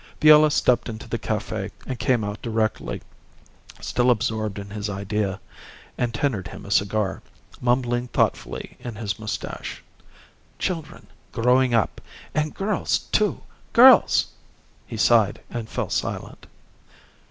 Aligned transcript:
Viola 0.19 0.49
stepped 0.49 0.89
into 0.89 1.07
the 1.07 1.19
cafe 1.19 1.69
and 1.85 1.99
came 1.99 2.23
out 2.23 2.41
directly, 2.41 3.03
still 3.79 4.09
absorbed 4.09 4.57
in 4.57 4.71
his 4.71 4.89
idea, 4.89 5.39
and 5.95 6.11
tendered 6.11 6.47
him 6.47 6.65
a 6.65 6.71
cigar, 6.71 7.21
mumbling 7.61 8.07
thoughtfully 8.07 8.77
in 8.79 8.95
his 8.95 9.19
moustache, 9.19 9.83
"Children 10.57 11.05
growing 11.31 11.75
up 11.75 12.01
and 12.33 12.55
girls, 12.55 12.97
too! 13.11 13.41
Girls!" 13.73 14.25
He 14.87 14.97
sighed 14.97 15.39
and 15.51 15.69
fell 15.69 15.91
silent. 15.91 16.47